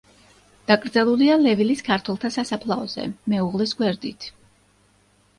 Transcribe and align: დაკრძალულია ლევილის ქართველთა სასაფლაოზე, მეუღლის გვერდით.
დაკრძალულია 0.69 1.33
ლევილის 1.41 1.83
ქართველთა 1.89 2.31
სასაფლაოზე, 2.35 3.05
მეუღლის 3.33 3.75
გვერდით. 3.83 4.27